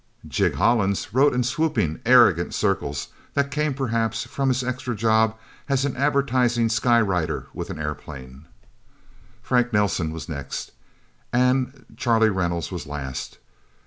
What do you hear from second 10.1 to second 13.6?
was next, and Charlie Reynolds was last.